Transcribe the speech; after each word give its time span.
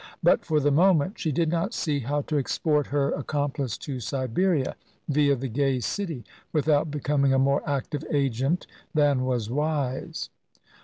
But, 0.23 0.43
for 0.43 0.59
the 0.59 0.71
moment, 0.71 1.19
she 1.19 1.31
did 1.31 1.47
not 1.49 1.75
see 1.75 1.99
how 1.99 2.21
to 2.23 2.39
export 2.39 2.87
her 2.87 3.11
accomplice 3.11 3.77
to 3.77 3.99
Siberia, 3.99 4.75
via 5.07 5.35
the 5.35 5.47
gay 5.47 5.79
city, 5.79 6.25
without 6.51 6.89
becoming 6.89 7.33
a 7.33 7.37
more 7.37 7.61
active 7.69 8.03
agent 8.11 8.65
than 8.95 9.25
was 9.25 9.51
wise. 9.51 10.31